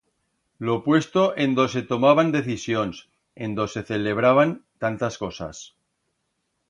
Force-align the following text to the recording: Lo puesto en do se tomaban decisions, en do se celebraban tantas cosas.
Lo 0.67 0.75
puesto 0.85 1.21
en 1.43 1.51
do 1.57 1.65
se 1.73 1.83
tomaban 1.91 2.33
decisions, 2.37 3.03
en 3.47 3.53
do 3.59 3.67
se 3.75 3.85
celebraban 3.91 4.51
tantas 4.85 5.21
cosas. 5.27 5.61